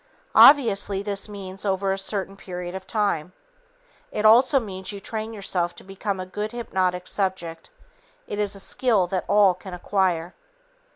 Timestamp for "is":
8.39-8.55